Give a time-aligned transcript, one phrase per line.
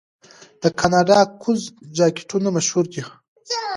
[0.61, 1.61] د کاناډا ګوز
[1.97, 3.03] جاکټونه مشهور دي.